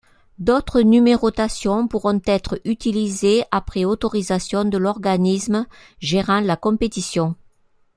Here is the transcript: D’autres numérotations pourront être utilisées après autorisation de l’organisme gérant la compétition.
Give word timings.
D’autres 0.39 0.81
numérotations 0.81 1.87
pourront 1.87 2.19
être 2.25 2.59
utilisées 2.65 3.43
après 3.51 3.85
autorisation 3.85 4.65
de 4.65 4.79
l’organisme 4.79 5.67
gérant 5.99 6.39
la 6.39 6.55
compétition. 6.55 7.35